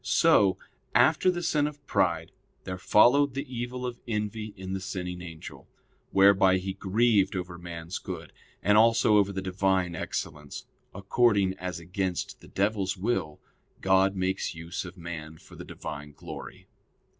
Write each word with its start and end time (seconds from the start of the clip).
So, 0.03 0.57
after 0.95 1.29
the 1.29 1.43
sin 1.43 1.67
of 1.67 1.85
pride, 1.85 2.31
there 2.63 2.79
followed 2.79 3.35
the 3.35 3.45
evil 3.47 3.85
of 3.85 3.99
envy 4.07 4.51
in 4.57 4.73
the 4.73 4.79
sinning 4.79 5.21
angel, 5.21 5.67
whereby 6.09 6.57
he 6.57 6.73
grieved 6.73 7.35
over 7.35 7.59
man's 7.59 7.99
good, 7.99 8.33
and 8.63 8.79
also 8.79 9.17
over 9.17 9.31
the 9.31 9.43
Divine 9.43 9.93
excellence, 9.95 10.65
according 10.91 11.53
as 11.59 11.79
against 11.79 12.41
the 12.41 12.47
devil's 12.47 12.97
will 12.97 13.39
God 13.79 14.15
makes 14.15 14.55
use 14.55 14.85
of 14.85 14.97
man 14.97 15.37
for 15.37 15.55
the 15.55 15.65
Divine 15.65 16.13
glory. 16.13 16.67